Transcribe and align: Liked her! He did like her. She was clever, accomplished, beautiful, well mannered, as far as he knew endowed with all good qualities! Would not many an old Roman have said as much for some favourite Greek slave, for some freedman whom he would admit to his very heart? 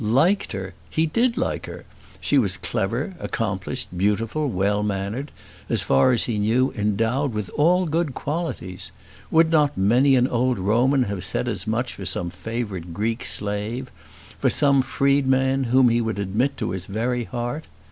Liked 0.03 0.53
her! 0.53 0.73
He 0.89 1.05
did 1.05 1.37
like 1.37 1.67
her. 1.67 1.85
She 2.19 2.39
was 2.39 2.57
clever, 2.57 3.13
accomplished, 3.19 3.95
beautiful, 3.95 4.49
well 4.49 4.81
mannered, 4.81 5.29
as 5.69 5.83
far 5.83 6.11
as 6.11 6.23
he 6.23 6.39
knew 6.39 6.71
endowed 6.75 7.33
with 7.33 7.51
all 7.51 7.85
good 7.85 8.15
qualities! 8.15 8.91
Would 9.29 9.51
not 9.51 9.77
many 9.77 10.15
an 10.15 10.27
old 10.27 10.57
Roman 10.57 11.03
have 11.03 11.23
said 11.23 11.47
as 11.47 11.67
much 11.67 11.93
for 11.93 12.07
some 12.07 12.31
favourite 12.31 12.95
Greek 12.95 13.23
slave, 13.23 13.91
for 14.39 14.49
some 14.49 14.81
freedman 14.81 15.65
whom 15.65 15.89
he 15.89 16.01
would 16.01 16.17
admit 16.17 16.57
to 16.57 16.71
his 16.71 16.87
very 16.87 17.25
heart? 17.25 17.67